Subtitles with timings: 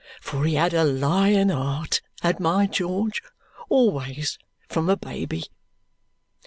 [0.19, 3.21] For he had a lion heart, had my George,
[3.69, 5.43] always from a baby!"